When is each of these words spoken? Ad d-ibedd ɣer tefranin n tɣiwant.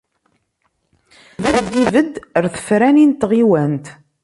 Ad 1.57 1.65
d-ibedd 1.71 2.13
ɣer 2.33 2.45
tefranin 2.55 3.11
n 3.15 3.17
tɣiwant. 3.21 3.85